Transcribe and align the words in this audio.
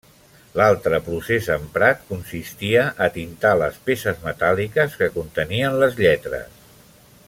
L’altre 0.59 0.99
procés 1.09 1.49
emprat 1.55 2.01
consistia 2.07 2.87
a 3.07 3.11
tintar 3.19 3.53
les 3.63 3.79
peces 3.91 4.27
metàl·liques 4.27 4.99
que 5.03 5.15
contenien 5.19 5.81
les 5.85 5.99
lletres. 6.05 6.63